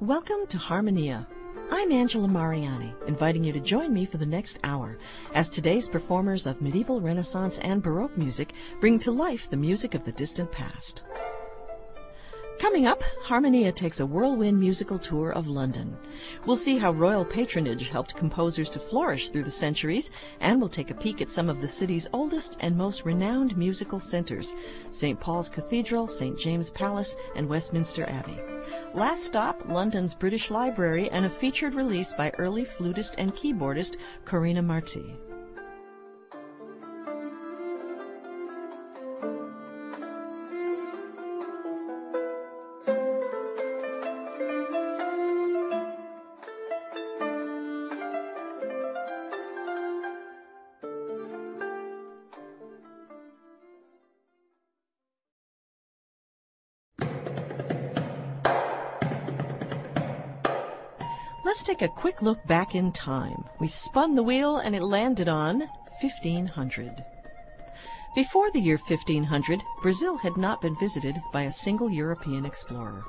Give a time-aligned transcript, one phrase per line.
[0.00, 1.26] Welcome to Harmonia.
[1.72, 4.96] I'm Angela Mariani, inviting you to join me for the next hour
[5.34, 10.04] as today's performers of medieval, Renaissance, and Baroque music bring to life the music of
[10.04, 11.02] the distant past.
[12.68, 15.96] Coming up, Harmonia takes a whirlwind musical tour of London.
[16.44, 20.10] We'll see how royal patronage helped composers to flourish through the centuries,
[20.40, 23.98] and we'll take a peek at some of the city's oldest and most renowned musical
[23.98, 24.54] centers
[24.90, 25.18] St.
[25.18, 26.38] Paul's Cathedral, St.
[26.38, 28.38] James Palace, and Westminster Abbey.
[28.92, 34.62] Last stop, London's British Library, and a featured release by early flutist and keyboardist Corina
[34.62, 35.16] Marti.
[61.78, 63.44] Take a quick look back in time.
[63.60, 65.60] We spun the wheel and it landed on
[66.00, 67.04] 1500.
[68.16, 73.04] Before the year 1500, Brazil had not been visited by a single European explorer.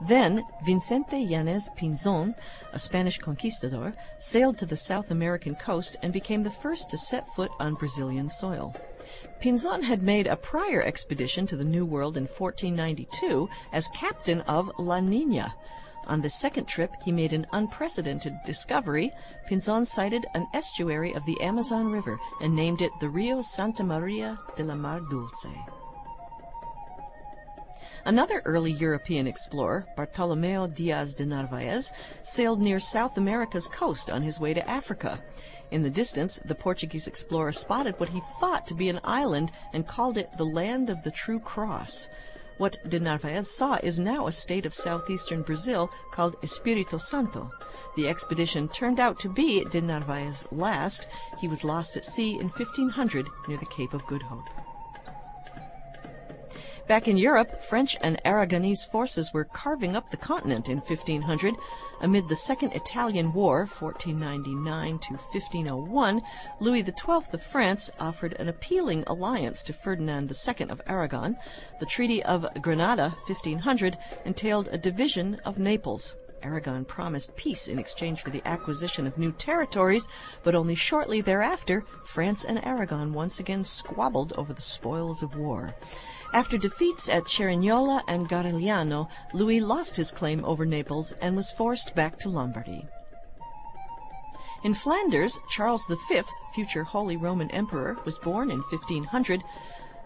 [0.00, 2.34] Then Vicente Yanez Pinzon,
[2.72, 7.28] a Spanish conquistador, sailed to the South American coast and became the first to set
[7.34, 8.74] foot on Brazilian soil.
[9.40, 14.72] Pinzon had made a prior expedition to the New World in 1492 as captain of
[14.78, 15.54] La Nina,
[16.06, 19.12] on this second trip, he made an unprecedented discovery.
[19.48, 24.38] Pinzon sighted an estuary of the Amazon River and named it the Rio Santa Maria
[24.56, 25.46] de la Mar Dulce.
[28.04, 31.92] Another early European explorer, Bartolomeo Diaz de Narvaez,
[32.24, 35.22] sailed near South America's coast on his way to Africa.
[35.70, 39.86] In the distance, the Portuguese explorer spotted what he thought to be an island and
[39.86, 42.08] called it the Land of the True Cross.
[42.62, 47.50] What de Narvaez saw is now a state of southeastern Brazil called Espírito Santo.
[47.96, 51.08] The expedition turned out to be de Narvaez's last.
[51.40, 54.46] He was lost at sea in 1500 near the Cape of Good Hope.
[56.92, 61.54] Back in Europe, French and Aragonese forces were carving up the continent in 1500.
[62.02, 66.20] Amid the Second Italian War, 1499 to 1501,
[66.60, 71.38] Louis XII of France offered an appealing alliance to Ferdinand II of Aragon.
[71.80, 76.14] The Treaty of Granada, 1500, entailed a division of Naples.
[76.42, 80.08] Aragon promised peace in exchange for the acquisition of new territories,
[80.42, 85.74] but only shortly thereafter, France and Aragon once again squabbled over the spoils of war.
[86.32, 91.94] After defeats at Cerignola and Garigliano, Louis lost his claim over Naples and was forced
[91.94, 92.86] back to Lombardy.
[94.64, 96.22] In Flanders, Charles V,
[96.54, 99.42] future Holy Roman Emperor, was born in 1500.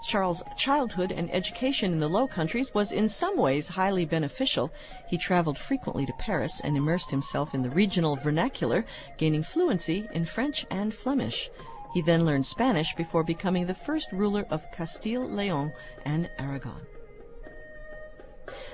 [0.02, 4.72] Charles' childhood and education in the Low Countries was in some ways highly beneficial.
[5.08, 8.84] He traveled frequently to Paris and immersed himself in the regional vernacular,
[9.16, 11.50] gaining fluency in French and Flemish.
[11.96, 15.72] He then learned Spanish before becoming the first ruler of Castile, Leon,
[16.04, 16.82] and Aragon.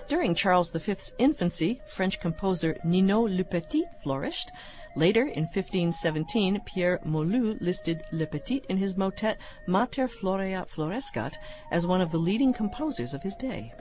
[0.09, 4.51] During Charles V's infancy, French composer Ninot Le Petit flourished.
[4.97, 9.39] Later, in 1517, Pierre Moulu listed Le Petit in his motet
[9.69, 11.37] Mater Floreat Florescat
[11.71, 13.73] as one of the leading composers of his day.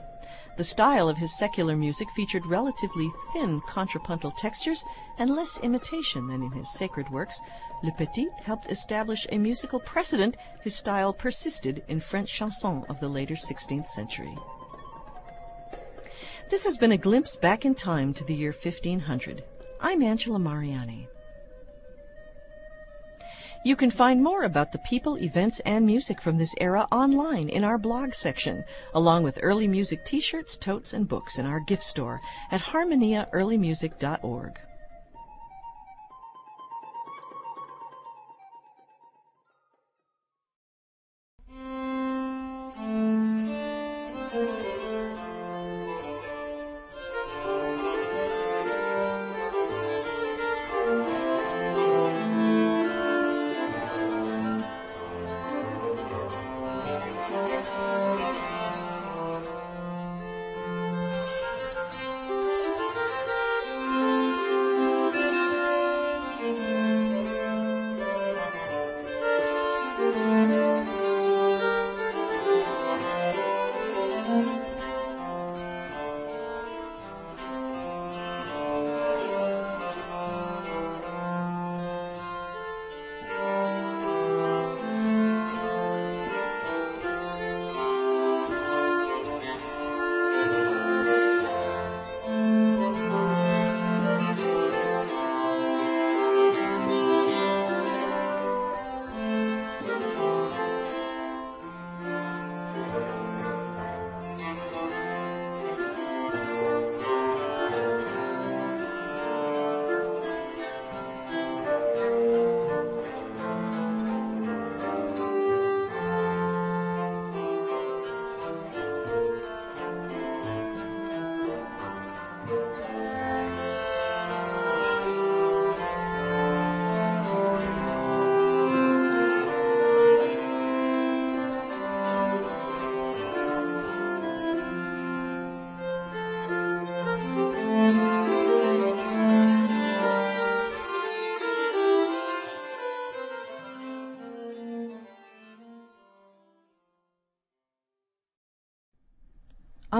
[0.56, 4.84] The style of his secular music featured relatively thin contrapuntal textures
[5.18, 7.40] and less imitation than in his sacred works.
[7.82, 10.36] Le Petit helped establish a musical precedent.
[10.62, 14.36] His style persisted in French chansons of the later 16th century.
[16.50, 19.42] This has been a glimpse back in time to the year 1500.
[19.80, 21.08] I'm Angela Mariani.
[23.64, 27.62] You can find more about the people, events, and music from this era online in
[27.62, 31.84] our blog section, along with early music t shirts, totes, and books in our gift
[31.84, 34.58] store at harmoniaearlymusic.org.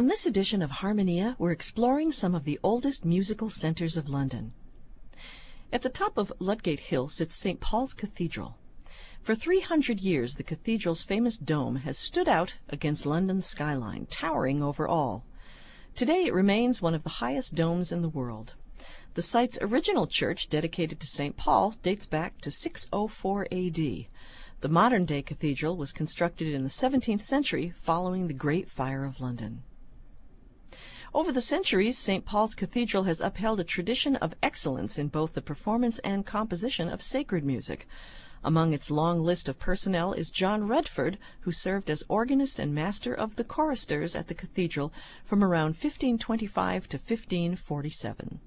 [0.02, 4.52] On this edition of Harmonia, we're exploring some of the oldest musical centres of London.
[5.72, 7.60] At the top of Ludgate Hill sits St.
[7.60, 8.58] Paul's Cathedral.
[9.22, 14.88] For 300 years, the cathedral's famous dome has stood out against London's skyline, towering over
[14.88, 15.25] all.
[15.94, 18.55] Today it remains one of the highest domes in the world.
[19.14, 21.37] The site's original church, dedicated to St.
[21.37, 23.76] Paul, dates back to 604 AD.
[23.76, 29.20] The modern day cathedral was constructed in the 17th century following the Great Fire of
[29.20, 29.62] London.
[31.14, 32.25] Over the centuries, St.
[32.25, 37.03] Paul's Cathedral has upheld a tradition of excellence in both the performance and composition of
[37.03, 37.87] sacred music.
[38.43, 43.12] Among its long list of personnel is John Redford, who served as organist and master
[43.12, 44.91] of the choristers at the cathedral
[45.23, 48.41] from around 1525 to 1547.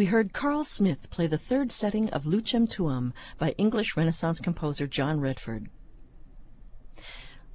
[0.00, 4.86] We heard Carl Smith play the third setting of Lucem Tuum by English Renaissance composer
[4.86, 5.68] John Redford.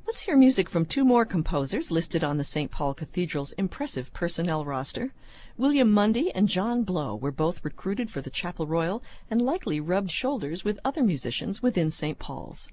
[0.06, 2.70] Let's hear music from two more composers listed on the St.
[2.70, 5.12] Paul Cathedral's impressive personnel roster.
[5.58, 10.12] William Mundy and John Blow were both recruited for the Chapel Royal and likely rubbed
[10.12, 12.20] shoulders with other musicians within St.
[12.20, 12.70] Paul's.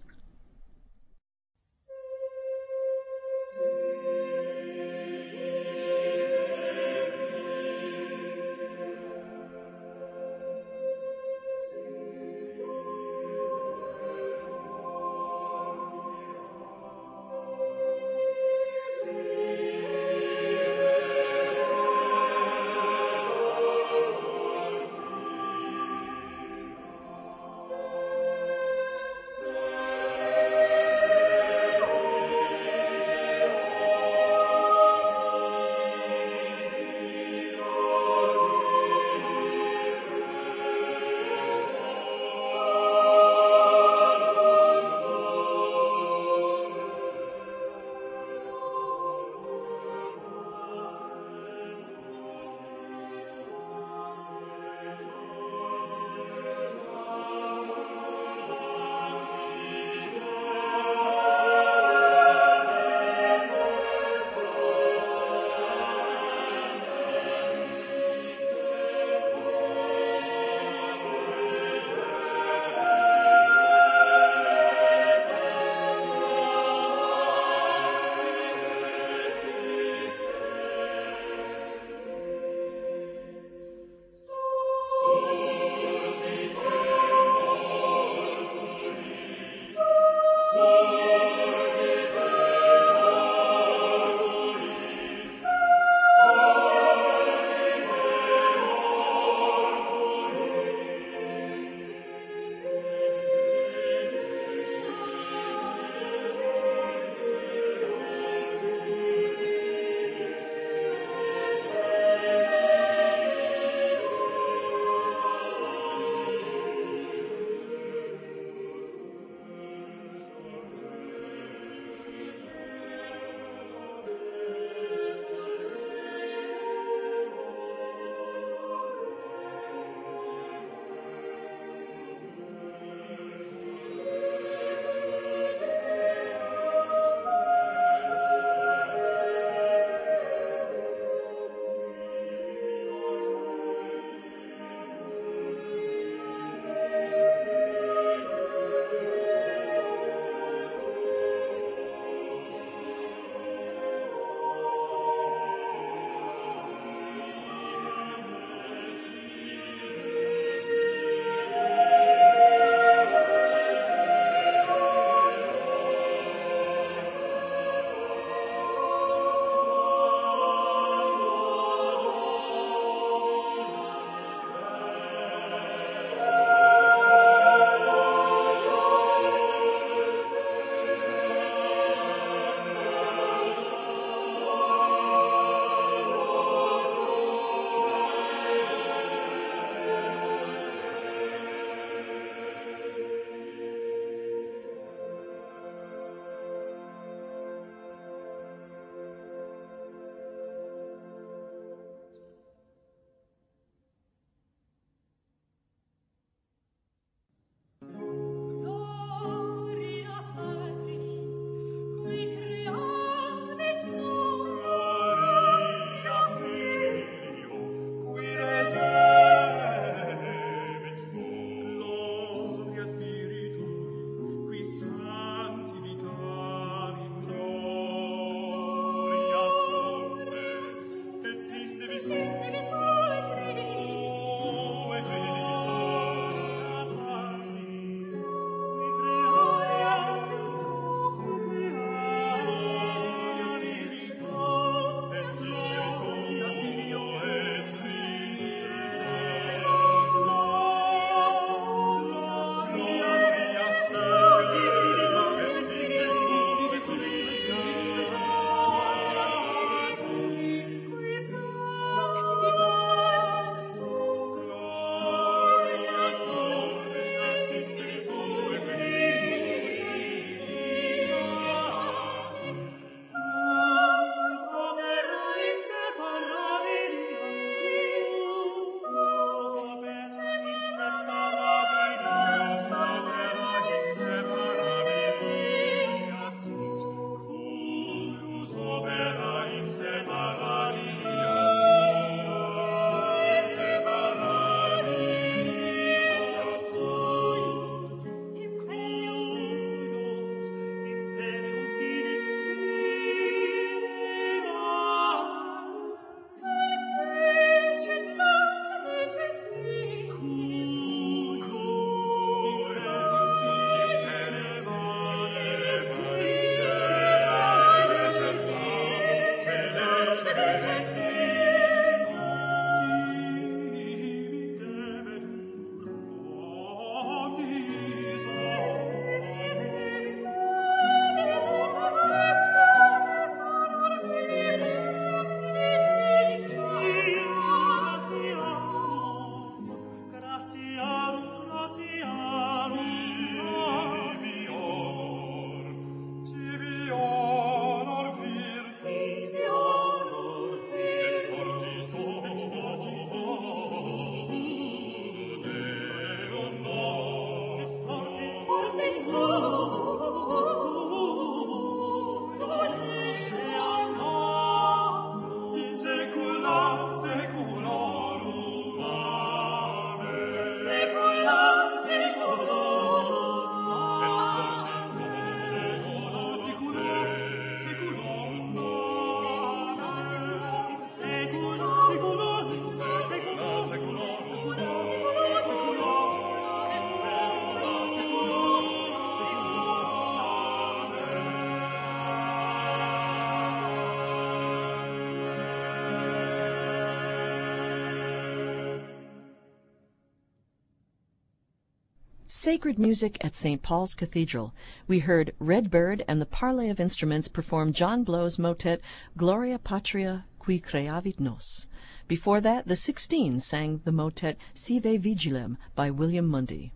[402.43, 403.63] Sacred Music at St.
[403.63, 404.53] Paul's Cathedral.
[404.89, 408.81] We heard Red Byrd and the Parley of Instruments perform John Blow's motet
[409.17, 411.69] Gloria Patria qui creavit nos.
[412.09, 416.73] Before that, the Sixteen sang the motet Sive Vigilem by William Mundy.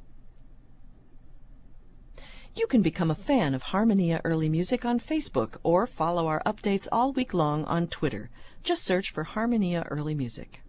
[2.55, 6.87] You can become a fan of Harmonia Early Music on Facebook or follow our updates
[6.93, 8.31] all week long on Twitter.
[8.63, 10.63] Just search for Harmonia Early Music.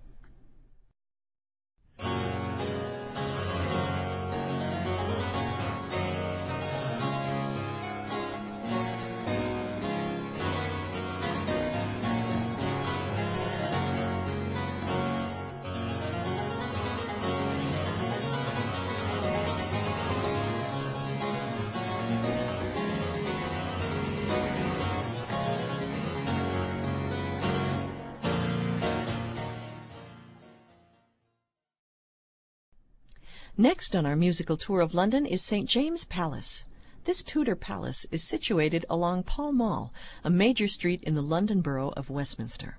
[33.59, 35.67] Next on our musical tour of London is St.
[35.67, 36.65] James's Palace.
[37.05, 39.91] This Tudor palace is situated along Pall Mall,
[40.23, 42.77] a major street in the London borough of Westminster.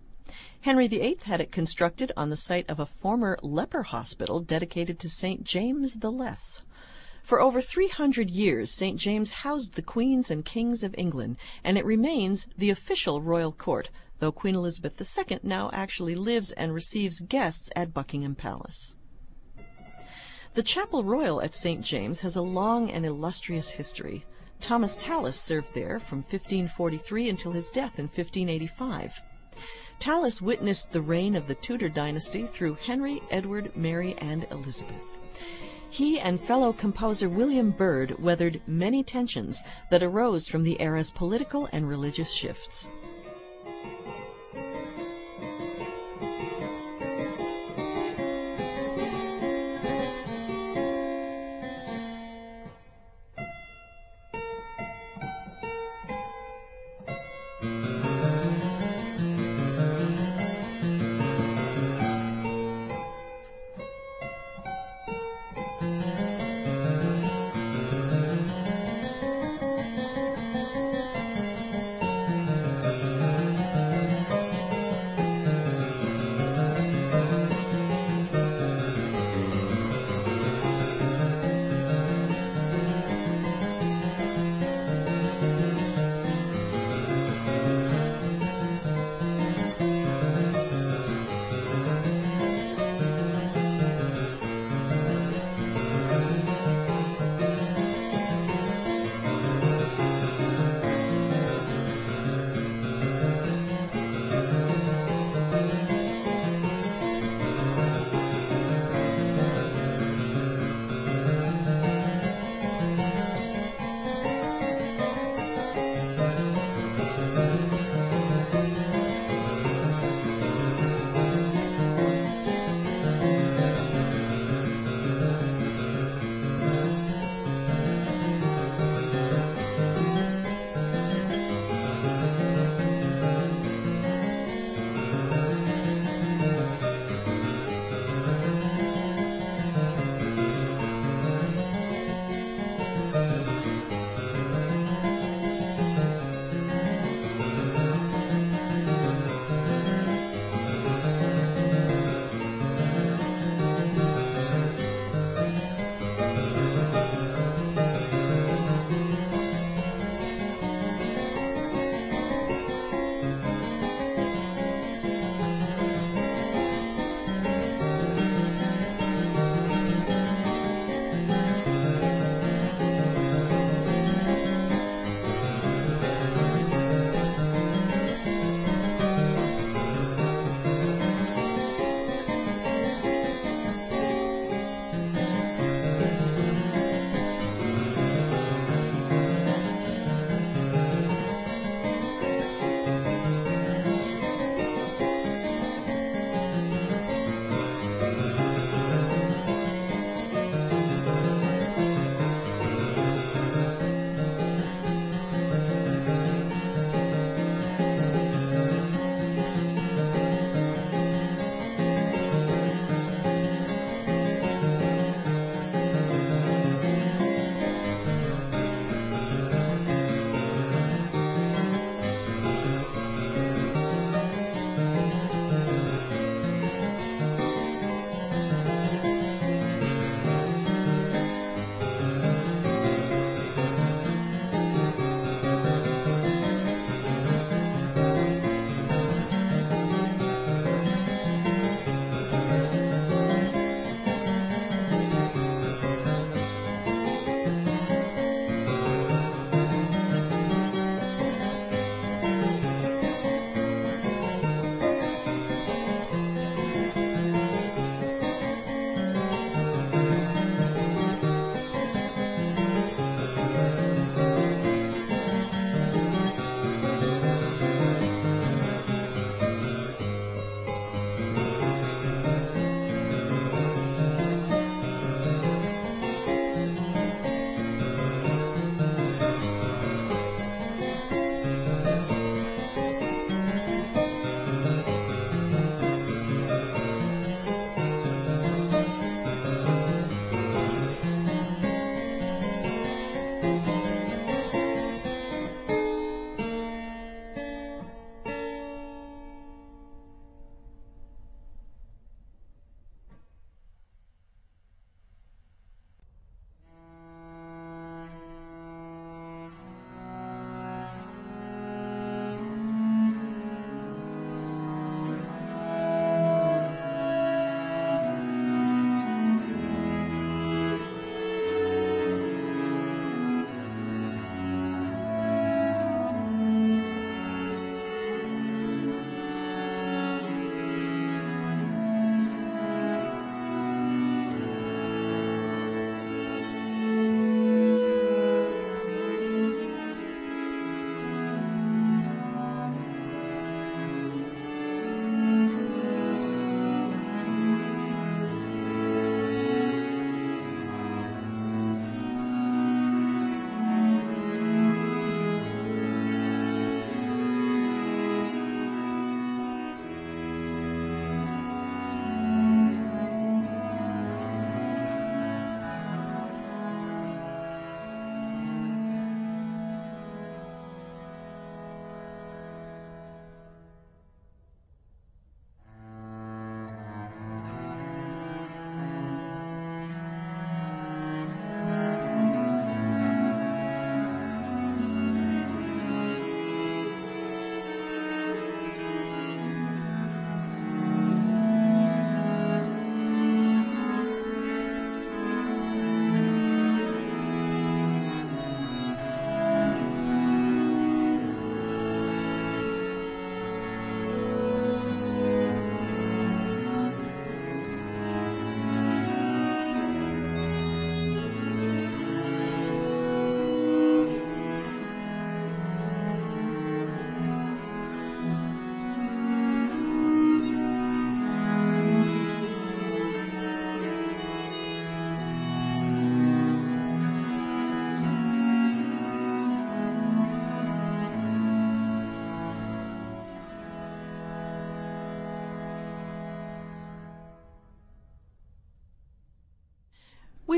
[0.61, 5.09] Henry VIII had it constructed on the site of a former leper hospital dedicated to
[5.09, 5.43] St.
[5.43, 6.63] James the Less.
[7.25, 9.01] For over 300 years, St.
[9.01, 13.91] James housed the queens and kings of England, and it remains the official royal court,
[14.21, 14.95] though Queen Elizabeth
[15.29, 18.95] II now actually lives and receives guests at Buckingham Palace.
[20.59, 21.85] The Chapel Royal at St.
[21.85, 24.25] James has a long and illustrious history.
[24.61, 29.23] Thomas Tallis served there from 1543 until his death in 1585.
[30.01, 35.19] Tallis witnessed the reign of the Tudor dynasty through Henry, Edward, Mary, and Elizabeth.
[35.91, 41.69] He and fellow composer William Byrd weathered many tensions that arose from the era's political
[41.71, 42.89] and religious shifts.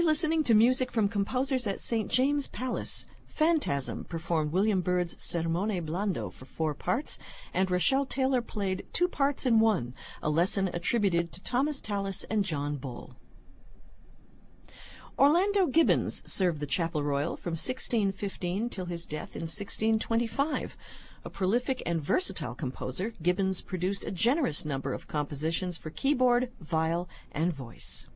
[0.03, 2.11] Listening to music from composers at St.
[2.11, 3.07] James Palace.
[3.29, 7.19] Phantasm performed William Byrd's Sermone Blando for four parts,
[7.55, 12.45] and Rachelle Taylor played Two Parts in One, a lesson attributed to Thomas Tallis and
[12.45, 13.15] John Bull.
[15.17, 20.77] Orlando Gibbons served the Chapel Royal from 1615 till his death in 1625.
[21.25, 27.09] A prolific and versatile composer, Gibbons produced a generous number of compositions for keyboard, viol,
[27.31, 28.07] and voice.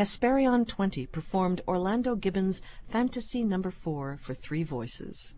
[0.00, 3.60] Hesperion 20 performed Orlando Gibbons' Fantasy No.
[3.60, 5.34] 4 for three voices.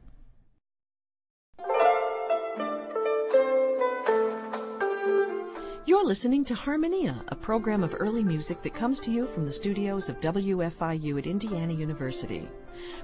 [5.84, 9.52] You're listening to Harmonia, a program of early music that comes to you from the
[9.52, 12.48] studios of WFIU at Indiana University.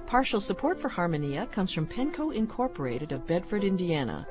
[0.05, 4.25] Partial support for Harmonia comes from Penco Incorporated of Bedford, Indiana.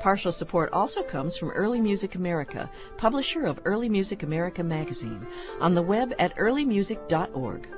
[0.00, 5.26] Partial support also comes from Early Music America, publisher of Early Music America magazine,
[5.60, 7.68] on the web at earlymusic.org.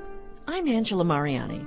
[0.46, 1.66] I'm Angela Mariani.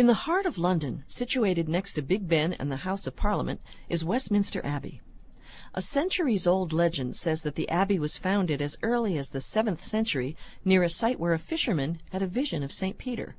[0.00, 3.60] In the heart of London, situated next to Big Ben and the House of Parliament,
[3.90, 5.02] is Westminster Abbey.
[5.74, 9.84] A centuries old legend says that the abbey was founded as early as the seventh
[9.84, 12.96] century near a site where a fisherman had a vision of St.
[12.96, 13.36] Peter.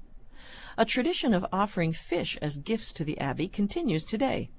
[0.77, 4.51] A tradition of offering fish as gifts to the abbey continues today.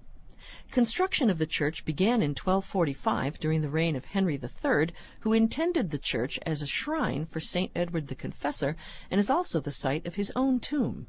[0.72, 4.88] Construction of the church began in 1245 during the reign of Henry III,
[5.20, 7.70] who intended the church as a shrine for St.
[7.76, 8.74] Edward the Confessor
[9.08, 11.06] and is also the site of his own tomb.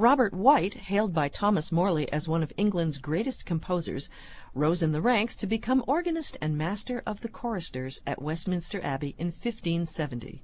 [0.00, 4.08] Robert White, hailed by Thomas Morley as one of England's greatest composers,
[4.54, 9.14] rose in the ranks to become organist and master of the choristers at Westminster Abbey
[9.18, 10.42] in 1570.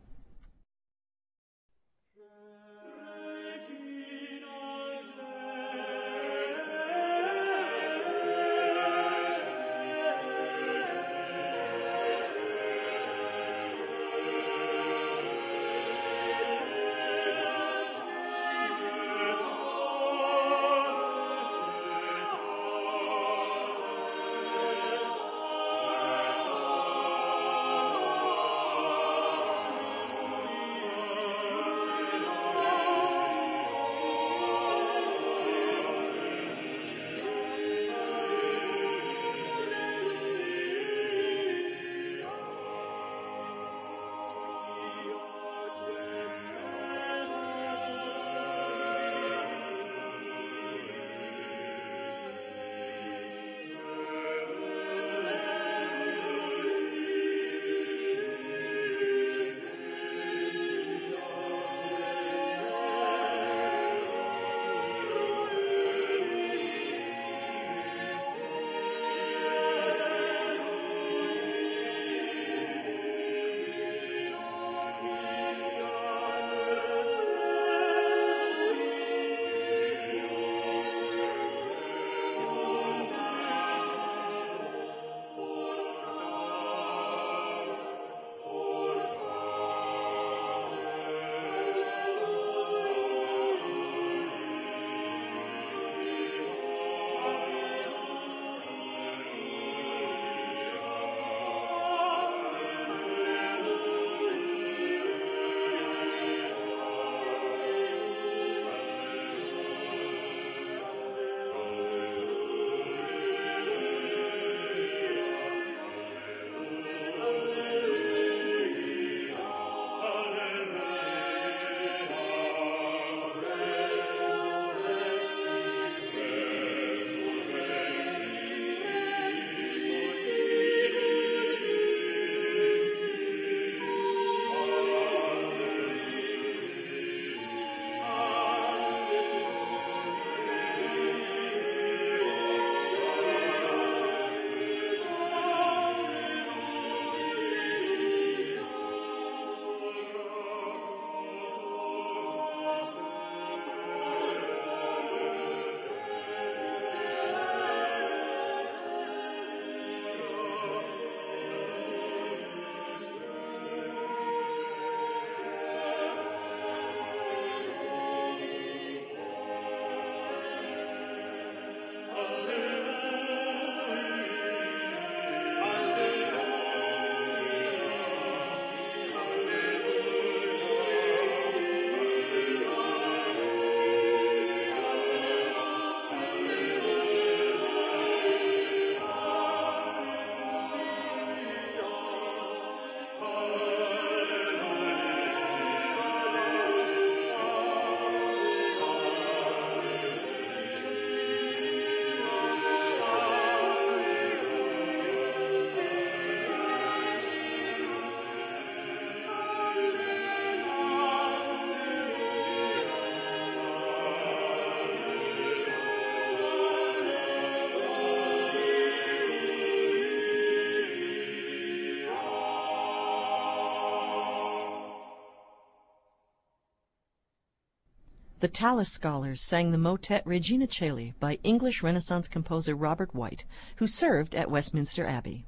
[228.46, 233.44] The Tallis Scholars sang the motet Regina Caeli by English Renaissance composer Robert White,
[233.78, 235.44] who served at Westminster Abbey.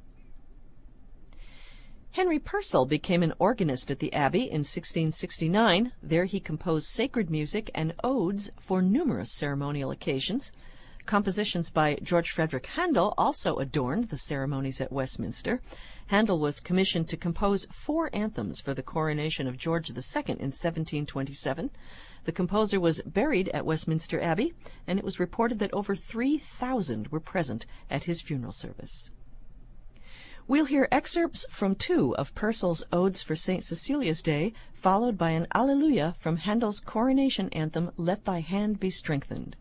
[2.10, 5.92] Henry Purcell became an organist at the Abbey in 1669.
[6.02, 10.50] There he composed sacred music and odes for numerous ceremonial occasions.
[11.08, 15.58] Compositions by George Frederick Handel also adorned the ceremonies at Westminster.
[16.08, 19.96] Handel was commissioned to compose four anthems for the coronation of George II
[20.26, 21.70] in 1727.
[22.24, 24.52] The composer was buried at Westminster Abbey,
[24.86, 29.10] and it was reported that over 3,000 were present at his funeral service.
[30.46, 33.64] We'll hear excerpts from two of Purcell's Odes for St.
[33.64, 39.56] Cecilia's Day, followed by an Alleluia from Handel's coronation anthem, Let Thy Hand Be Strengthened.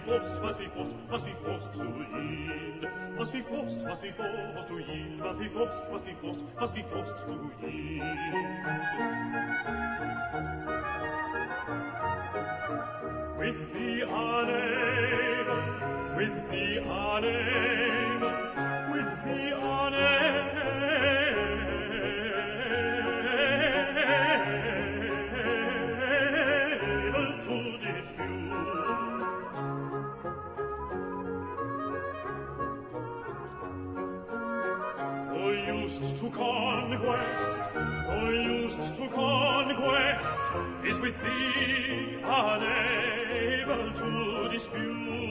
[0.00, 2.86] be forced, must be forced, must be forced to yield.
[3.16, 5.18] Must be forced, must be forced to yield.
[5.18, 7.32] Must be forced, must be forced, must be forced to
[7.68, 8.18] yield.
[13.38, 15.62] With the unable,
[16.16, 17.87] with the unable.
[36.30, 37.70] conquest,
[38.06, 45.27] for used to conquest, is with thee unable to dispute.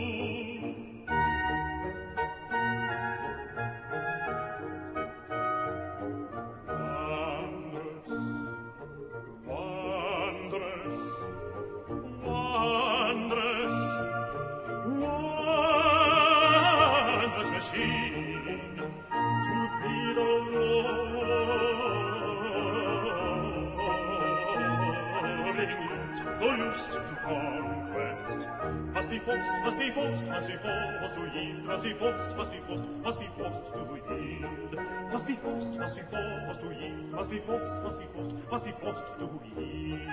[29.27, 32.61] fopst, was wie fopst, was wie fopst, was du jind, was wie fopst, was wie
[32.61, 34.45] fopst, was wie fopst, du jind.
[35.11, 38.37] Was wie fopst, was wie fopst, was du jind, was wie fopst, was wie fopst,
[38.49, 39.27] was wie fopst, du
[39.59, 40.09] jind.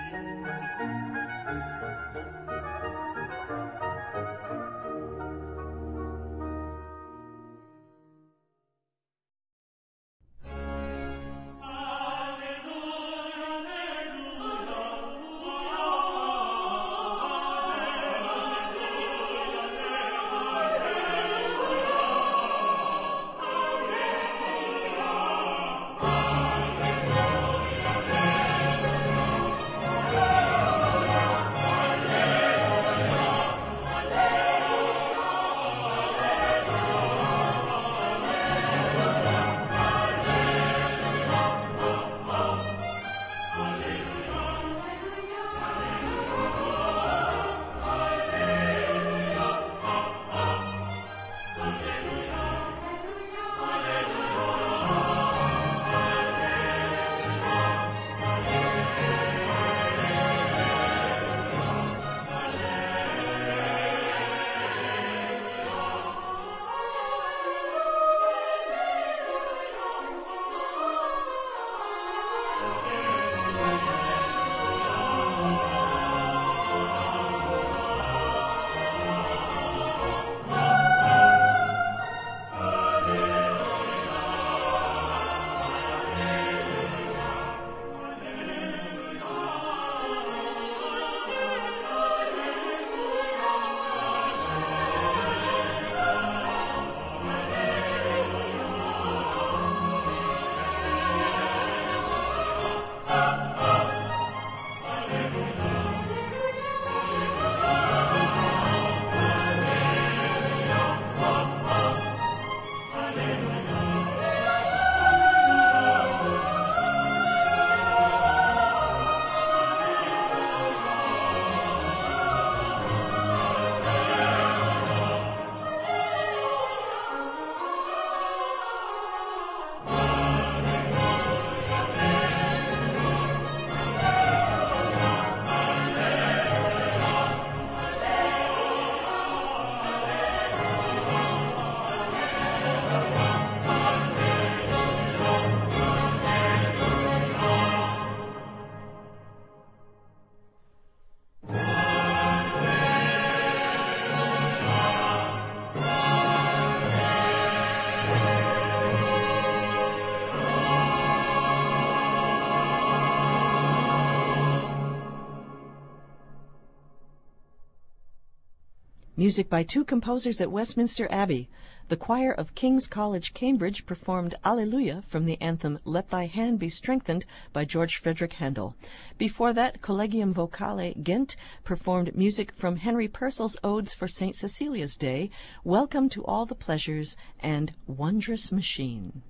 [169.25, 171.49] Music by two composers at Westminster Abbey.
[171.87, 176.69] The choir of King's College, Cambridge performed Alleluia from the anthem Let Thy Hand Be
[176.69, 178.75] Strengthened by George Frederick Handel.
[179.17, 184.35] Before that, Collegium Vocale Ghent performed music from Henry Purcell's Odes for St.
[184.35, 185.31] Cecilia's Day,
[185.63, 189.23] Welcome to All the Pleasures, and Wondrous Machine.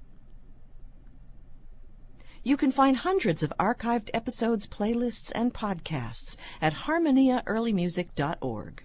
[2.43, 8.84] You can find hundreds of archived episodes, playlists, and podcasts at harmoniaearlymusic.org.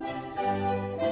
[0.00, 0.04] え
[1.04, 1.07] っ?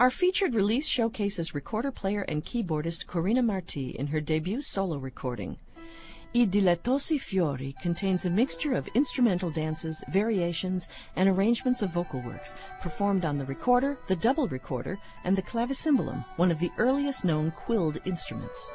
[0.00, 5.58] Our featured release showcases recorder player and keyboardist Corina Marti in her debut solo recording.
[6.34, 12.54] I Dilettosi Fiori contains a mixture of instrumental dances, variations, and arrangements of vocal works
[12.80, 17.50] performed on the recorder, the double recorder, and the clavicimbalum, one of the earliest known
[17.50, 18.70] quilled instruments.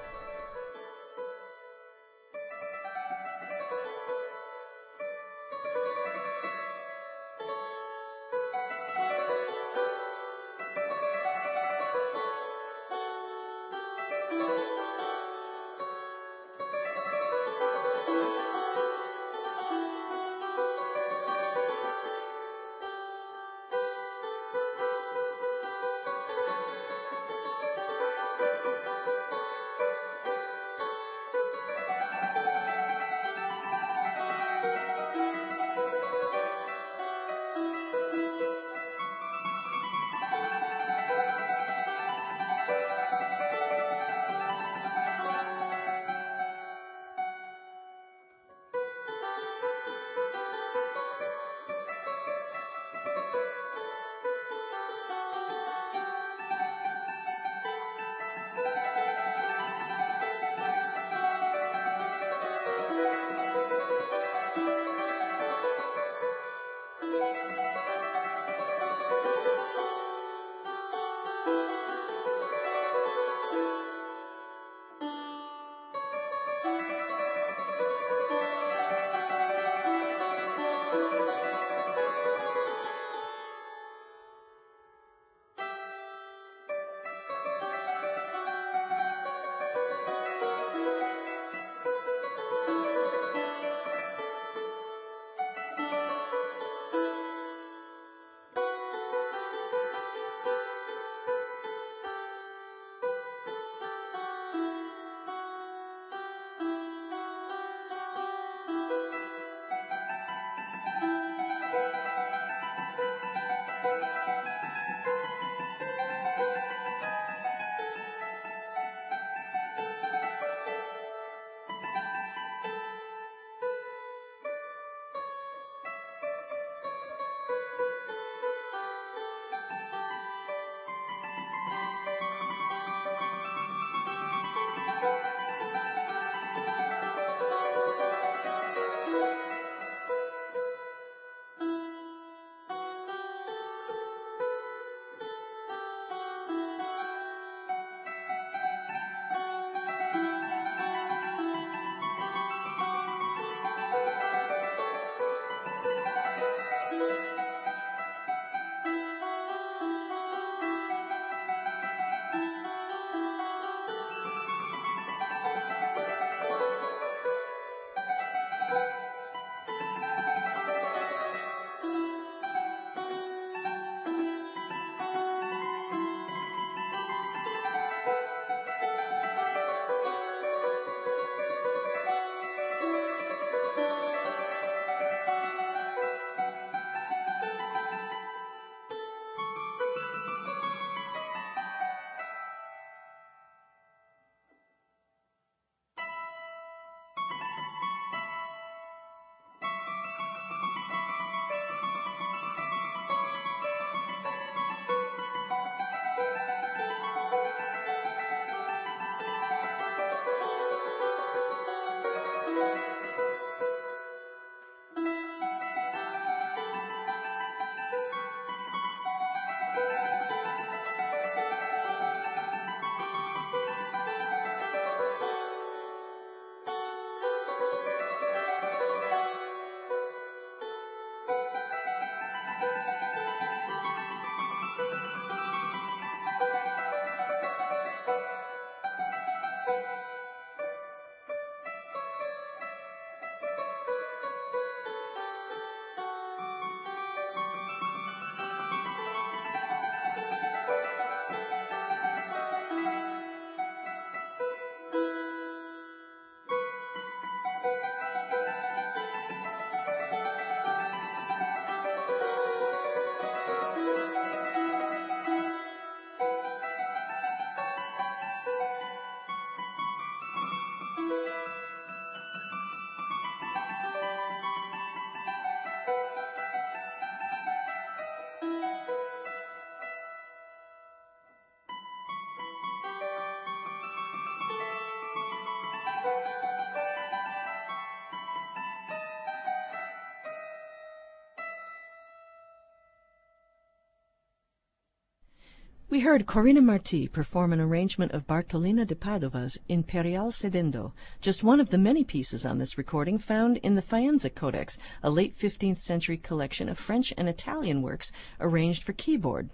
[295.95, 300.91] We heard Corina Marti perform an arrangement of Bartolino da Padova's Imperial Sedendo,
[301.21, 305.09] just one of the many pieces on this recording found in the Faenza Codex, a
[305.09, 309.51] late 15th century collection of French and Italian works arranged for keyboard.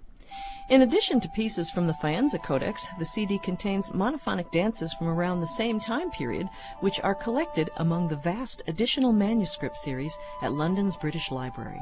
[0.68, 5.42] In addition to pieces from the Faenza Codex, the CD contains monophonic dances from around
[5.42, 10.98] the same time period, which are collected among the vast additional manuscript series at London's
[10.98, 11.82] British Library.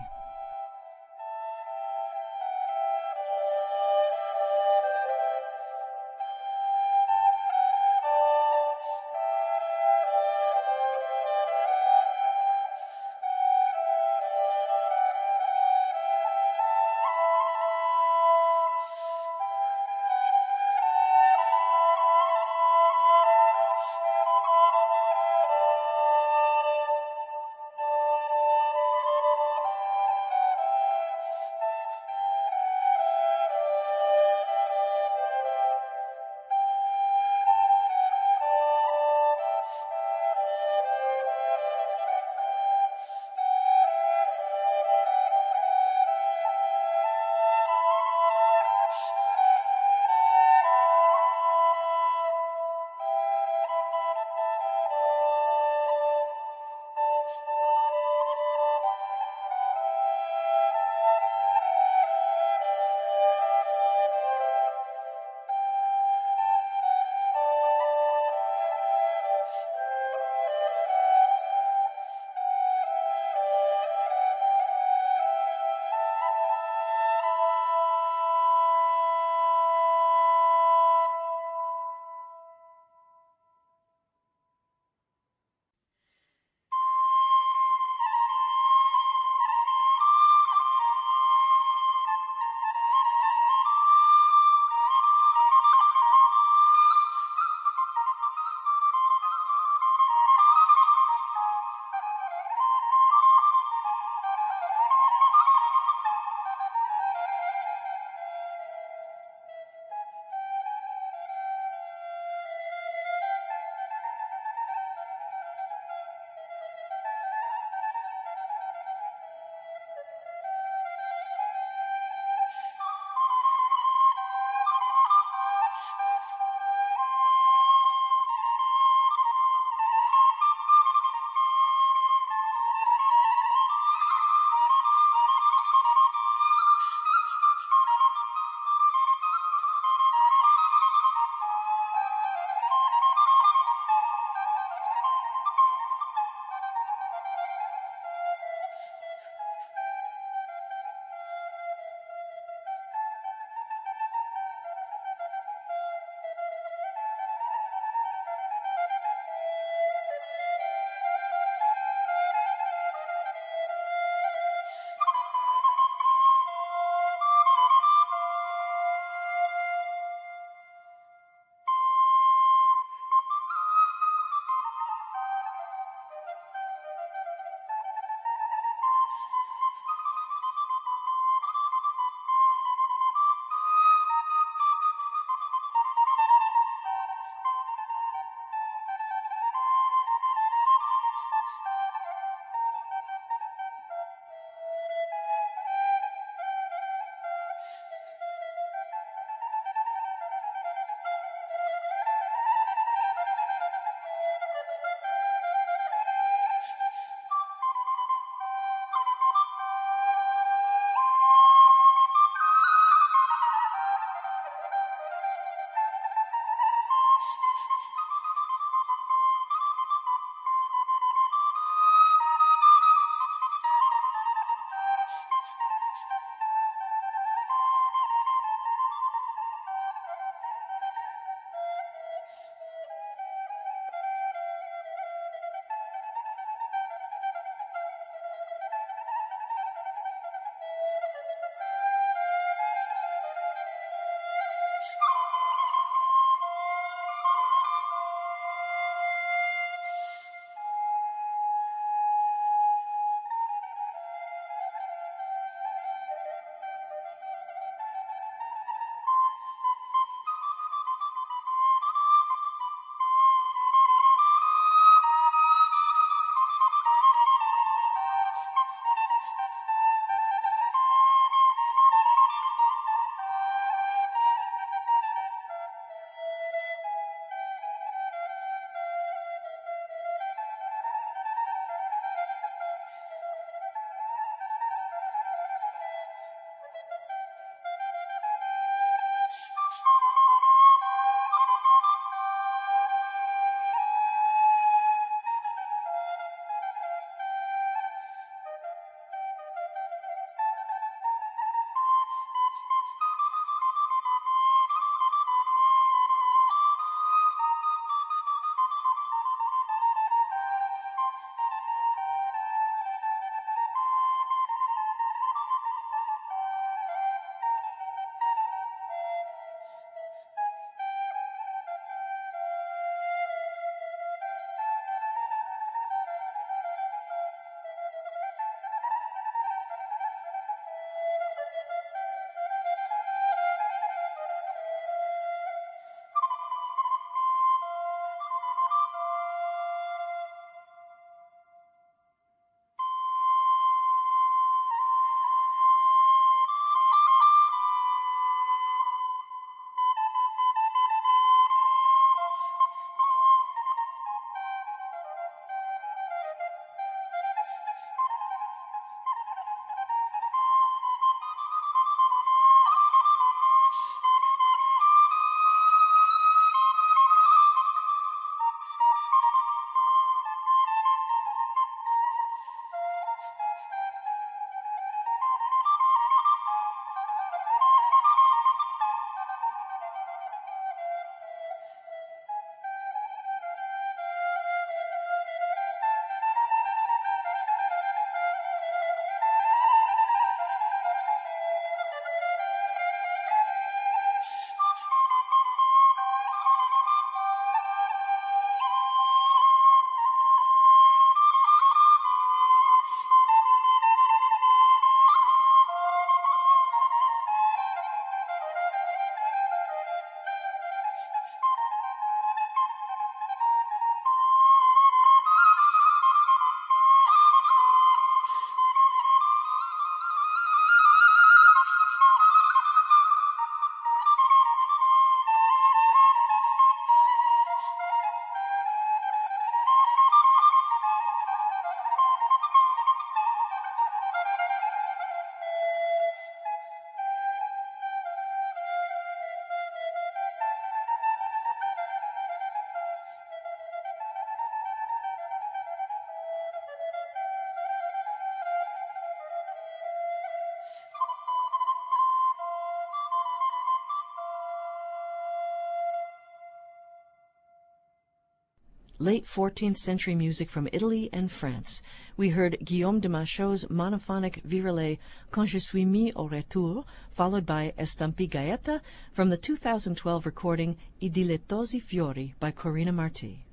[458.99, 461.81] Late 14th century music from Italy and France.
[462.17, 464.97] We heard Guillaume de Machaut's monophonic virelai
[465.31, 468.81] Quand je suis mis au retour, followed by Estampi Gaeta
[469.13, 473.45] from the 2012 recording I dilettosi fiori by Corina Marti.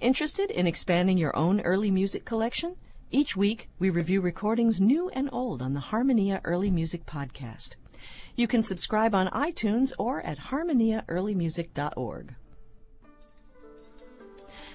[0.00, 2.74] Interested in expanding your own early music collection?
[3.12, 7.76] Each week, we review recordings new and old on the Harmonia Early Music Podcast.
[8.34, 12.34] You can subscribe on iTunes or at harmoniaearlymusic.org.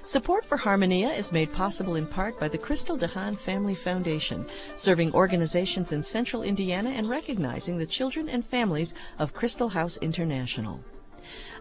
[0.04, 4.46] Support for Harmonia is made possible in part by the Crystal DeHaan Family Foundation,
[4.76, 10.84] serving organizations in central Indiana and recognizing the children and families of Crystal House International.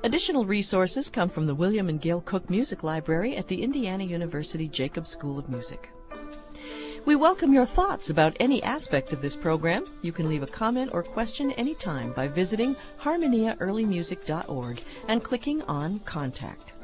[0.04, 4.68] Additional resources come from the William and Gail Cook Music Library at the Indiana University
[4.68, 5.90] Jacobs School of Music.
[7.04, 9.84] We welcome your thoughts about any aspect of this program.
[10.02, 16.74] You can leave a comment or question anytime by visiting harmoniaearlymusic.org and clicking on Contact.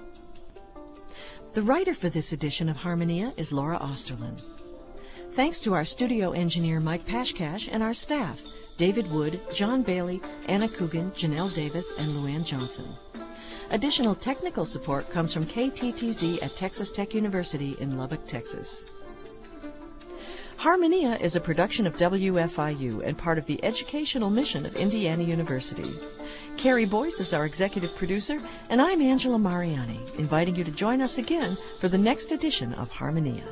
[1.55, 4.43] The writer for this edition of Harmonia is Laura Osterlin.
[5.35, 8.43] Thanks to our studio engineer Mike Pashkash and our staff,
[8.77, 12.89] David Wood, John Bailey, Anna Coogan, Janelle Davis, and Luann Johnson.
[13.71, 18.87] Additional technical support comes from KTTZ at Texas Tech University in Lubbock, Texas.
[20.65, 25.95] Harmonia is a production of WFIU and part of the educational mission of Indiana University.
[26.57, 28.41] Carrie Boyce is our executive producer,
[28.71, 32.91] and I'm Angela Mariani, inviting you to join us again for the next edition of
[32.91, 33.45] Harmonia.